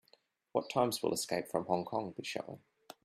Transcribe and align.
What 0.53 0.71
times 0.71 1.03
will 1.03 1.13
Escape 1.13 1.47
from 1.51 1.65
Hong 1.65 1.85
Kong 1.85 2.15
be 2.17 2.23
showing? 2.23 2.63